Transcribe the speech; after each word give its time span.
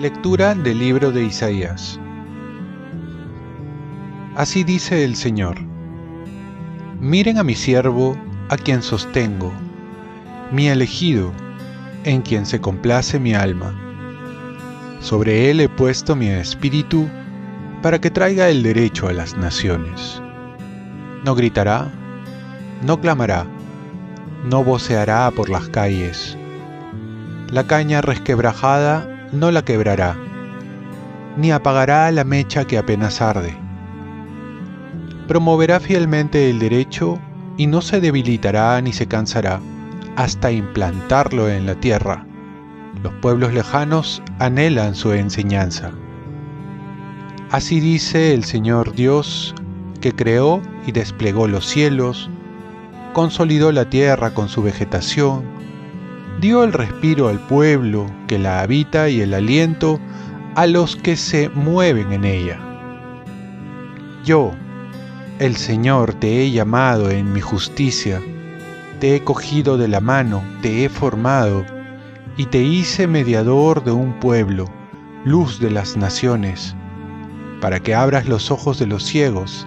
Lectura 0.00 0.54
del 0.54 0.78
libro 0.78 1.10
de 1.12 1.24
Isaías. 1.24 2.00
Así 4.34 4.64
dice 4.64 5.04
el 5.04 5.14
Señor. 5.14 5.60
Miren 7.00 7.36
a 7.36 7.42
mi 7.42 7.54
siervo, 7.54 8.16
a 8.48 8.56
quien 8.56 8.82
sostengo, 8.82 9.52
mi 10.52 10.68
elegido, 10.68 11.32
en 12.04 12.22
quien 12.22 12.46
se 12.46 12.60
complace 12.60 13.20
mi 13.20 13.34
alma. 13.34 13.74
Sobre 15.00 15.50
él 15.50 15.60
he 15.60 15.68
puesto 15.68 16.16
mi 16.16 16.28
espíritu 16.28 17.06
para 17.82 18.00
que 18.00 18.10
traiga 18.10 18.48
el 18.48 18.62
derecho 18.62 19.08
a 19.08 19.12
las 19.12 19.36
naciones. 19.36 20.22
No 21.24 21.34
gritará, 21.34 21.90
no 22.82 23.00
clamará, 23.00 23.46
no 24.44 24.64
voceará 24.64 25.30
por 25.30 25.50
las 25.50 25.68
calles. 25.68 26.36
La 27.50 27.66
caña 27.66 28.00
resquebrajada 28.00 29.28
no 29.32 29.50
la 29.50 29.64
quebrará, 29.64 30.16
ni 31.36 31.52
apagará 31.52 32.10
la 32.10 32.24
mecha 32.24 32.64
que 32.66 32.78
apenas 32.78 33.20
arde. 33.20 33.56
Promoverá 35.28 35.80
fielmente 35.80 36.50
el 36.50 36.58
derecho 36.58 37.18
y 37.56 37.66
no 37.66 37.82
se 37.82 38.00
debilitará 38.00 38.80
ni 38.80 38.92
se 38.92 39.06
cansará 39.06 39.60
hasta 40.16 40.50
implantarlo 40.50 41.48
en 41.48 41.66
la 41.66 41.74
tierra. 41.76 42.26
Los 43.02 43.12
pueblos 43.14 43.52
lejanos 43.54 44.22
anhelan 44.38 44.94
su 44.94 45.12
enseñanza. 45.12 45.92
Así 47.50 47.80
dice 47.80 48.32
el 48.32 48.44
Señor 48.44 48.94
Dios, 48.94 49.56
que 50.00 50.12
creó 50.12 50.62
y 50.86 50.92
desplegó 50.92 51.48
los 51.48 51.66
cielos, 51.66 52.30
consolidó 53.12 53.72
la 53.72 53.90
tierra 53.90 54.32
con 54.34 54.48
su 54.48 54.62
vegetación, 54.62 55.42
dio 56.40 56.62
el 56.62 56.72
respiro 56.72 57.26
al 57.26 57.40
pueblo 57.40 58.06
que 58.28 58.38
la 58.38 58.60
habita 58.60 59.08
y 59.08 59.20
el 59.20 59.34
aliento 59.34 59.98
a 60.54 60.68
los 60.68 60.94
que 60.94 61.16
se 61.16 61.48
mueven 61.48 62.12
en 62.12 62.24
ella. 62.24 62.60
Yo, 64.24 64.52
el 65.40 65.56
Señor, 65.56 66.14
te 66.14 66.42
he 66.42 66.52
llamado 66.52 67.10
en 67.10 67.32
mi 67.32 67.40
justicia, 67.40 68.22
te 69.00 69.16
he 69.16 69.24
cogido 69.24 69.76
de 69.76 69.88
la 69.88 70.00
mano, 70.00 70.40
te 70.62 70.84
he 70.84 70.88
formado, 70.88 71.66
y 72.36 72.46
te 72.46 72.62
hice 72.62 73.08
mediador 73.08 73.82
de 73.82 73.90
un 73.90 74.20
pueblo, 74.20 74.66
luz 75.24 75.58
de 75.58 75.70
las 75.70 75.96
naciones, 75.96 76.76
para 77.60 77.80
que 77.80 77.94
abras 77.94 78.28
los 78.28 78.50
ojos 78.50 78.78
de 78.78 78.86
los 78.86 79.04
ciegos, 79.04 79.66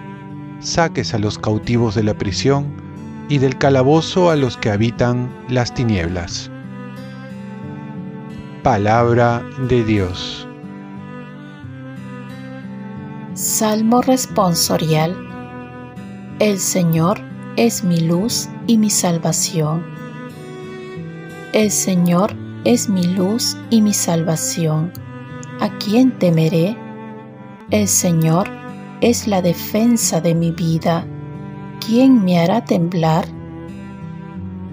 saques 0.60 1.14
a 1.14 1.18
los 1.18 1.38
cautivos 1.38 1.94
de 1.94 2.02
la 2.02 2.14
prisión, 2.14 2.84
y 3.28 3.38
del 3.38 3.56
calabozo 3.56 4.30
a 4.30 4.36
los 4.36 4.56
que 4.56 4.70
habitan 4.70 5.30
las 5.48 5.72
tinieblas. 5.72 6.50
Palabra 8.62 9.42
de 9.68 9.84
Dios. 9.84 10.48
Salmo 13.34 14.02
responsorial. 14.02 15.16
El 16.38 16.58
Señor 16.58 17.20
es 17.56 17.84
mi 17.84 18.00
luz 18.00 18.48
y 18.66 18.78
mi 18.78 18.90
salvación. 18.90 19.84
El 21.52 21.70
Señor 21.70 22.34
es 22.64 22.88
mi 22.88 23.04
luz 23.04 23.56
y 23.70 23.82
mi 23.82 23.94
salvación. 23.94 24.92
¿A 25.60 25.68
quién 25.78 26.18
temeré? 26.18 26.76
El 27.70 27.88
Señor 27.88 28.48
es 29.00 29.26
la 29.26 29.42
defensa 29.42 30.20
de 30.20 30.34
mi 30.34 30.50
vida. 30.50 31.06
¿Quién 31.84 32.24
me 32.24 32.38
hará 32.38 32.64
temblar? 32.64 33.26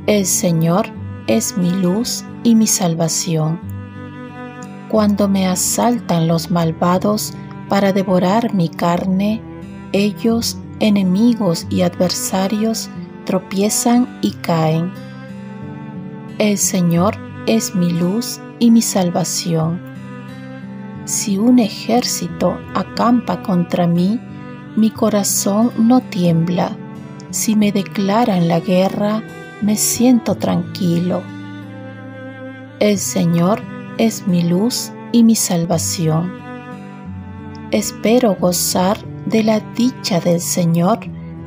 El 0.08 0.26
Señor 0.26 0.88
es 1.28 1.58
mi 1.58 1.72
luz 1.72 2.24
y 2.44 2.56
mi 2.56 2.68
salvación 2.68 3.72
cuando 4.92 5.30
me 5.30 5.48
asaltan 5.48 6.28
los 6.28 6.52
malvados 6.52 7.34
para 7.70 7.94
devorar 7.94 8.54
mi 8.54 8.68
carne, 8.68 9.42
ellos, 9.94 10.58
enemigos 10.82 11.66
y 11.70 11.84
adversarios, 11.84 12.90
tropiezan 13.24 14.20
y 14.22 14.32
caen. 14.32 14.92
El 16.40 16.58
Señor 16.58 17.16
es 17.48 17.74
mi 17.74 17.94
luz 17.94 18.42
y 18.60 18.70
mi 18.70 18.82
salvación. 18.82 19.80
Si 21.06 21.38
un 21.38 21.60
ejército 21.60 22.60
acampa 22.74 23.42
contra 23.42 23.88
mí, 23.88 24.20
mi 24.76 24.90
corazón 24.92 25.72
no 25.78 26.02
tiembla. 26.02 26.78
Si 27.32 27.56
me 27.56 27.72
declaran 27.72 28.48
la 28.48 28.60
guerra, 28.60 29.24
me 29.62 29.76
siento 29.76 30.36
tranquilo. 30.36 31.22
El 32.80 32.98
Señor 32.98 33.62
es 33.98 34.28
mi 34.28 34.44
luz 34.44 34.92
y 35.12 35.24
mi 35.24 35.36
salvación. 35.36 36.32
Espero 37.72 38.36
gozar 38.36 38.98
de 39.26 39.44
la 39.44 39.60
dicha 39.76 40.20
del 40.20 40.42
Señor 40.42 41.00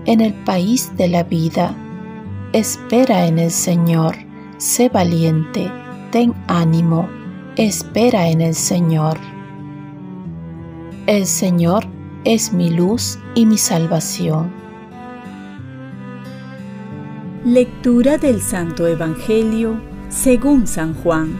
en 0.06 0.20
el 0.20 0.32
país 0.32 0.92
de 0.96 1.08
la 1.08 1.22
vida. 1.22 1.76
Espera 2.52 3.26
en 3.26 3.38
el 3.38 3.50
Señor, 3.50 4.16
sé 4.58 4.88
valiente, 4.88 5.70
ten 6.12 6.34
ánimo, 6.46 7.08
espera 7.56 8.28
en 8.28 8.40
el 8.40 8.54
Señor. 8.54 9.33
El 11.06 11.26
Señor 11.26 11.84
es 12.24 12.54
mi 12.54 12.70
luz 12.70 13.18
y 13.34 13.44
mi 13.44 13.58
salvación. 13.58 14.50
Lectura 17.44 18.16
del 18.16 18.40
Santo 18.40 18.86
Evangelio 18.86 19.78
según 20.08 20.66
San 20.66 20.94
Juan. 20.94 21.38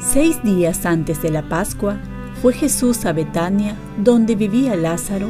Seis 0.00 0.42
días 0.42 0.86
antes 0.86 1.20
de 1.20 1.28
la 1.28 1.46
Pascua, 1.50 1.98
fue 2.40 2.54
Jesús 2.54 3.04
a 3.04 3.12
Betania, 3.12 3.76
donde 3.98 4.34
vivía 4.34 4.74
Lázaro, 4.74 5.28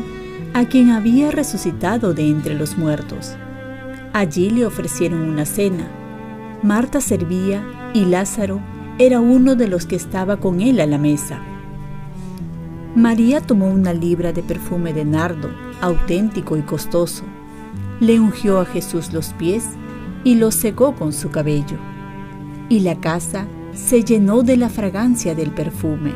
a 0.55 0.67
quien 0.67 0.91
había 0.91 1.33
resucitado 1.33 2.15
de 2.15 2.29
entre 2.29 2.55
los 2.55 2.79
muertos. 2.79 3.35
Allí 4.13 4.51
le 4.51 4.65
ofrecieron 4.65 5.23
una 5.23 5.47
cena. 5.47 5.89
Marta 6.63 7.01
servía 7.01 7.61
y 7.93 8.05
Lázaro 8.05 8.61
era 9.01 9.21
uno 9.21 9.55
de 9.55 9.69
los 9.69 9.87
que 9.87 9.95
estaba 9.95 10.39
con 10.39 10.61
él 10.61 10.81
a 10.81 10.87
la 10.87 10.99
mesa. 10.99 11.41
María 12.97 13.41
tomó 13.41 13.71
una 13.71 13.93
libra 13.93 14.33
de 14.33 14.43
perfume 14.43 14.93
de 14.93 15.05
nardo, 15.05 15.51
auténtico 15.81 16.57
y 16.57 16.63
costoso. 16.63 17.23
Le 18.01 18.19
ungió 18.19 18.59
a 18.59 18.65
Jesús 18.65 19.13
los 19.13 19.33
pies 19.35 19.69
y 20.25 20.35
los 20.35 20.57
secó 20.57 20.97
con 20.97 21.13
su 21.13 21.31
cabello. 21.31 21.77
Y 22.69 22.81
la 22.81 22.97
casa 22.97 23.47
se 23.73 24.03
llenó 24.03 24.43
de 24.43 24.57
la 24.57 24.69
fragancia 24.69 25.37
del 25.37 25.53
perfume. 25.53 26.13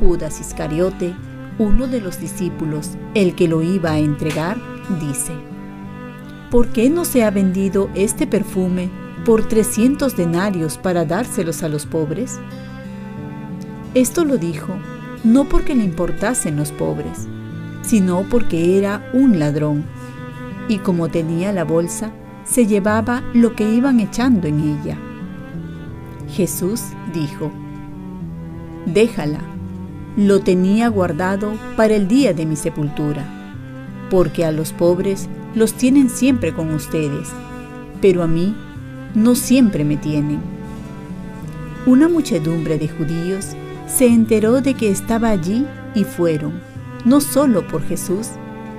Judas 0.00 0.40
Iscariote, 0.40 1.14
uno 1.58 1.88
de 1.88 2.00
los 2.00 2.18
discípulos, 2.18 2.92
el 3.12 3.34
que 3.34 3.48
lo 3.48 3.60
iba 3.60 3.90
a 3.90 3.98
entregar, 3.98 4.56
dice, 4.98 5.32
¿por 6.50 6.68
qué 6.68 6.88
no 6.88 7.04
se 7.04 7.22
ha 7.22 7.30
vendido 7.30 7.90
este 7.94 8.26
perfume 8.26 8.88
por 9.26 9.42
300 9.42 10.16
denarios 10.16 10.78
para 10.78 11.04
dárselos 11.04 11.64
a 11.64 11.68
los 11.68 11.84
pobres? 11.84 12.38
Esto 13.92 14.24
lo 14.24 14.38
dijo 14.38 14.76
no 15.24 15.48
porque 15.48 15.74
le 15.74 15.82
importasen 15.82 16.54
los 16.56 16.70
pobres, 16.70 17.26
sino 17.82 18.22
porque 18.30 18.78
era 18.78 19.10
un 19.12 19.40
ladrón, 19.40 19.84
y 20.68 20.78
como 20.78 21.08
tenía 21.08 21.52
la 21.52 21.64
bolsa, 21.64 22.12
se 22.44 22.68
llevaba 22.68 23.24
lo 23.34 23.56
que 23.56 23.68
iban 23.68 23.98
echando 23.98 24.46
en 24.46 24.60
ella. 24.60 24.96
Jesús 26.30 26.82
dijo, 27.12 27.50
Déjala, 28.86 29.40
lo 30.16 30.40
tenía 30.40 30.86
guardado 30.86 31.54
para 31.76 31.96
el 31.96 32.06
día 32.06 32.32
de 32.32 32.46
mi 32.46 32.54
sepultura, 32.54 33.24
porque 34.08 34.44
a 34.44 34.52
los 34.52 34.72
pobres 34.72 35.28
los 35.56 35.74
tienen 35.74 36.10
siempre 36.10 36.54
con 36.54 36.72
ustedes, 36.72 37.30
pero 38.00 38.22
a 38.22 38.28
mí 38.28 38.54
no 39.16 39.34
siempre 39.34 39.82
me 39.82 39.96
tienen. 39.96 40.40
Una 41.86 42.08
muchedumbre 42.08 42.78
de 42.78 42.88
judíos 42.88 43.56
se 43.88 44.06
enteró 44.06 44.60
de 44.60 44.74
que 44.74 44.90
estaba 44.90 45.30
allí 45.30 45.66
y 45.94 46.04
fueron, 46.04 46.60
no 47.04 47.20
solo 47.20 47.66
por 47.66 47.82
Jesús, 47.82 48.28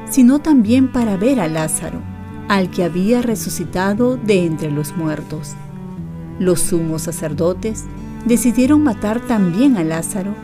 sino 0.10 0.39
también 0.39 0.89
para 0.92 1.18
ver 1.18 1.39
a 1.39 1.48
Lázaro, 1.48 2.01
al 2.48 2.69
que 2.69 2.84
había 2.84 3.22
resucitado 3.22 4.16
de 4.16 4.45
entre 4.45 4.72
los 4.72 4.95
muertos. 4.95 5.56
Los 6.40 6.62
sumos 6.62 7.01
sacerdotes 7.01 7.86
decidieron 8.25 8.83
matar 8.83 9.19
también 9.22 9.75
a 9.75 9.83
Lázaro, 9.83 10.36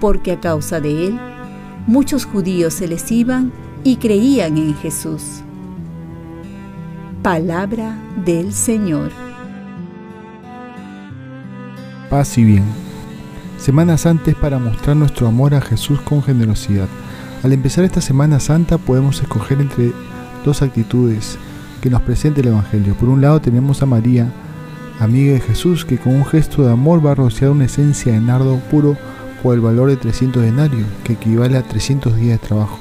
porque 0.00 0.32
a 0.32 0.40
causa 0.40 0.80
de 0.80 1.08
él 1.08 1.18
muchos 1.86 2.24
judíos 2.24 2.74
se 2.74 2.86
les 2.86 3.10
iban 3.10 3.52
y 3.82 3.96
creían 3.96 4.56
en 4.58 4.74
Jesús. 4.76 5.42
Palabra 7.22 7.98
del 8.24 8.52
Señor. 8.52 9.29
Paz 12.10 12.36
y 12.38 12.44
bien. 12.44 12.64
Semana 13.56 13.96
Santa 13.96 14.32
es 14.32 14.36
para 14.36 14.58
mostrar 14.58 14.96
nuestro 14.96 15.28
amor 15.28 15.54
a 15.54 15.60
Jesús 15.60 16.00
con 16.00 16.24
generosidad. 16.24 16.88
Al 17.44 17.52
empezar 17.52 17.84
esta 17.84 18.00
Semana 18.00 18.40
Santa 18.40 18.78
podemos 18.78 19.22
escoger 19.22 19.60
entre 19.60 19.92
dos 20.44 20.60
actitudes 20.60 21.38
que 21.80 21.88
nos 21.88 22.02
presenta 22.02 22.40
el 22.40 22.48
Evangelio. 22.48 22.96
Por 22.96 23.08
un 23.08 23.20
lado 23.20 23.40
tenemos 23.40 23.80
a 23.80 23.86
María, 23.86 24.32
amiga 24.98 25.34
de 25.34 25.40
Jesús, 25.40 25.84
que 25.84 25.98
con 25.98 26.16
un 26.16 26.26
gesto 26.26 26.64
de 26.64 26.72
amor 26.72 27.04
va 27.04 27.12
a 27.12 27.14
rociar 27.14 27.52
una 27.52 27.66
esencia 27.66 28.12
de 28.12 28.20
nardo 28.20 28.56
puro 28.72 28.96
por 29.40 29.54
el 29.54 29.60
valor 29.60 29.88
de 29.88 29.96
300 29.96 30.42
denarios, 30.42 30.88
que 31.04 31.12
equivale 31.12 31.58
a 31.58 31.62
300 31.62 32.16
días 32.16 32.40
de 32.40 32.48
trabajo, 32.48 32.80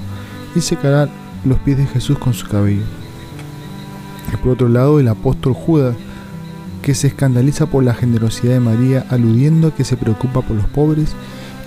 y 0.55 0.61
secará 0.61 1.07
los 1.45 1.59
pies 1.59 1.77
de 1.77 1.85
Jesús 1.85 2.17
con 2.17 2.33
su 2.33 2.47
cabello. 2.47 2.81
Y 4.33 4.37
por 4.37 4.53
otro 4.53 4.69
lado, 4.69 4.99
el 4.99 5.07
apóstol 5.07 5.53
Judas, 5.53 5.95
que 6.89 6.95
se 6.95 7.05
escandaliza 7.05 7.67
por 7.67 7.83
la 7.83 7.93
generosidad 7.93 8.53
de 8.53 8.59
María, 8.59 9.05
aludiendo 9.11 9.67
a 9.67 9.75
que 9.75 9.83
se 9.83 9.95
preocupa 9.95 10.41
por 10.41 10.55
los 10.55 10.65
pobres, 10.65 11.11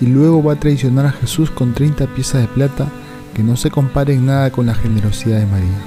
y 0.01 0.07
luego 0.07 0.43
va 0.43 0.51
a 0.51 0.59
traicionar 0.59 1.05
a 1.05 1.13
Jesús 1.13 1.49
con 1.49 1.73
30 1.73 2.07
piezas 2.07 2.41
de 2.41 2.49
plata 2.49 2.89
que 3.33 3.41
no 3.41 3.55
se 3.55 3.71
comparen 3.71 4.25
nada 4.25 4.51
con 4.51 4.65
la 4.65 4.75
generosidad 4.75 5.39
de 5.39 5.45
María. 5.45 5.79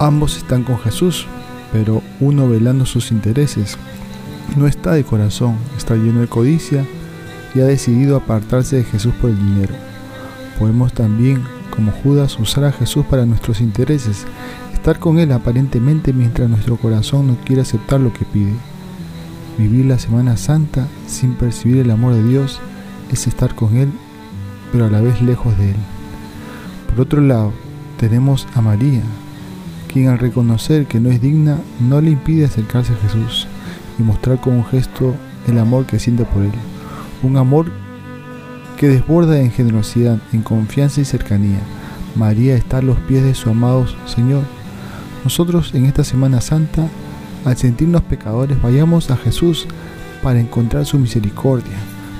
Ambos 0.00 0.36
están 0.36 0.64
con 0.64 0.80
Jesús, 0.80 1.28
pero 1.72 2.02
uno 2.18 2.48
velando 2.48 2.86
sus 2.86 3.12
intereses. 3.12 3.78
No 4.56 4.66
está 4.66 4.94
de 4.94 5.04
corazón, 5.04 5.54
está 5.78 5.94
lleno 5.94 6.20
de 6.20 6.26
codicia 6.26 6.84
y 7.54 7.60
ha 7.60 7.66
decidido 7.66 8.16
apartarse 8.16 8.78
de 8.78 8.84
Jesús 8.84 9.14
por 9.20 9.30
el 9.30 9.38
dinero. 9.38 9.74
Podemos 10.58 10.92
también, 10.92 11.44
como 11.80 11.92
Judas, 11.92 12.38
usar 12.38 12.64
a 12.64 12.72
Jesús 12.72 13.06
para 13.06 13.24
nuestros 13.24 13.62
intereses, 13.62 14.26
estar 14.74 14.98
con 14.98 15.18
Él 15.18 15.32
aparentemente 15.32 16.12
mientras 16.12 16.50
nuestro 16.50 16.76
corazón 16.76 17.26
no 17.28 17.36
quiere 17.36 17.62
aceptar 17.62 18.00
lo 18.00 18.12
que 18.12 18.26
pide. 18.26 18.52
Vivir 19.56 19.86
la 19.86 19.98
Semana 19.98 20.36
Santa 20.36 20.86
sin 21.06 21.36
percibir 21.36 21.78
el 21.78 21.90
amor 21.90 22.12
de 22.12 22.22
Dios 22.22 22.60
es 23.10 23.26
estar 23.26 23.54
con 23.54 23.78
Él, 23.78 23.90
pero 24.70 24.84
a 24.84 24.90
la 24.90 25.00
vez 25.00 25.22
lejos 25.22 25.56
de 25.56 25.70
Él. 25.70 25.76
Por 26.90 27.00
otro 27.00 27.22
lado, 27.22 27.54
tenemos 27.96 28.46
a 28.54 28.60
María, 28.60 29.00
quien 29.90 30.08
al 30.08 30.18
reconocer 30.18 30.84
que 30.84 31.00
no 31.00 31.08
es 31.08 31.22
digna 31.22 31.56
no 31.80 32.02
le 32.02 32.10
impide 32.10 32.44
acercarse 32.44 32.92
a 32.92 32.96
Jesús 32.96 33.48
y 33.98 34.02
mostrar 34.02 34.38
con 34.38 34.52
un 34.52 34.66
gesto 34.66 35.14
el 35.48 35.58
amor 35.58 35.86
que 35.86 35.98
siente 35.98 36.26
por 36.26 36.42
Él. 36.42 36.52
Un 37.22 37.38
amor 37.38 37.72
que 38.80 38.88
desborda 38.88 39.38
en 39.38 39.50
generosidad, 39.50 40.16
en 40.32 40.40
confianza 40.40 41.02
y 41.02 41.04
cercanía. 41.04 41.58
María 42.14 42.54
está 42.54 42.78
a 42.78 42.82
los 42.82 42.96
pies 43.00 43.22
de 43.22 43.34
su 43.34 43.50
amado 43.50 43.84
Señor. 44.06 44.42
Nosotros 45.22 45.74
en 45.74 45.84
esta 45.84 46.02
Semana 46.02 46.40
Santa, 46.40 46.88
al 47.44 47.58
sentirnos 47.58 48.00
pecadores, 48.00 48.60
vayamos 48.62 49.10
a 49.10 49.18
Jesús 49.18 49.66
para 50.22 50.40
encontrar 50.40 50.86
su 50.86 50.98
misericordia, 50.98 51.76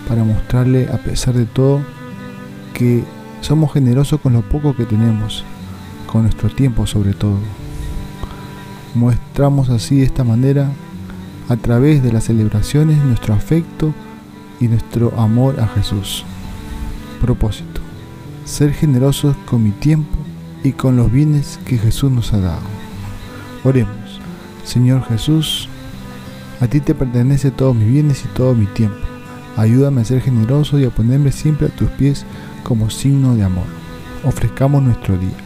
para 0.06 0.22
mostrarle 0.22 0.86
a 0.92 0.98
pesar 0.98 1.32
de 1.32 1.46
todo 1.46 1.80
que 2.74 3.04
somos 3.40 3.72
generosos 3.72 4.20
con 4.20 4.34
lo 4.34 4.42
poco 4.42 4.76
que 4.76 4.84
tenemos, 4.84 5.46
con 6.06 6.24
nuestro 6.24 6.50
tiempo 6.50 6.86
sobre 6.86 7.14
todo. 7.14 7.38
Mostramos 8.94 9.70
así 9.70 10.00
de 10.00 10.04
esta 10.04 10.24
manera, 10.24 10.70
a 11.48 11.56
través 11.56 12.02
de 12.02 12.12
las 12.12 12.24
celebraciones, 12.24 13.02
nuestro 13.02 13.32
afecto 13.32 13.94
y 14.60 14.68
nuestro 14.68 15.18
amor 15.18 15.58
a 15.58 15.66
Jesús. 15.66 16.26
Propósito. 17.20 17.81
Ser 18.44 18.72
generosos 18.72 19.37
con 19.46 19.62
mi 19.62 19.70
tiempo 19.70 20.17
y 20.64 20.72
con 20.72 20.96
los 20.96 21.12
bienes 21.12 21.61
que 21.67 21.78
Jesús 21.78 22.11
nos 22.11 22.32
ha 22.32 22.40
dado. 22.40 22.62
Oremos. 23.62 24.20
Señor 24.64 25.05
Jesús, 25.05 25.69
a 26.61 26.67
ti 26.67 26.81
te 26.81 26.94
pertenece 26.94 27.50
todos 27.50 27.75
mis 27.75 27.88
bienes 27.88 28.25
y 28.25 28.28
todo 28.28 28.55
mi 28.55 28.67
tiempo. 28.67 28.99
Ayúdame 29.56 30.00
a 30.00 30.05
ser 30.05 30.22
generoso 30.22 30.78
y 30.78 30.84
a 30.84 30.90
ponerme 30.90 31.32
siempre 31.32 31.67
a 31.67 31.70
tus 31.70 31.90
pies 31.90 32.25
como 32.62 32.90
signo 32.90 33.34
de 33.34 33.43
amor. 33.43 33.66
Ofrezcamos 34.25 34.82
nuestro 34.82 35.16
día. 35.19 35.37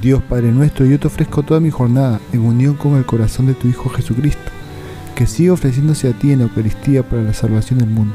Dios 0.00 0.22
Padre 0.22 0.50
nuestro, 0.50 0.84
yo 0.84 0.98
te 0.98 1.06
ofrezco 1.06 1.42
toda 1.42 1.60
mi 1.60 1.70
jornada 1.70 2.20
en 2.32 2.40
unión 2.40 2.74
con 2.74 2.96
el 2.96 3.06
corazón 3.06 3.46
de 3.46 3.54
tu 3.54 3.68
Hijo 3.68 3.88
Jesucristo 3.88 4.50
que 5.14 5.26
siga 5.26 5.52
ofreciéndose 5.52 6.08
a 6.08 6.12
ti 6.12 6.32
en 6.32 6.40
la 6.40 6.44
Eucaristía 6.44 7.08
para 7.08 7.22
la 7.22 7.34
salvación 7.34 7.78
del 7.78 7.90
mundo. 7.90 8.14